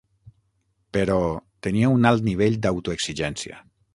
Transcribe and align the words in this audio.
Però, 0.97 1.17
tenia 1.67 1.93
un 1.97 2.09
alt 2.13 2.27
nivell 2.31 2.57
d'autoexigència. 2.65 3.63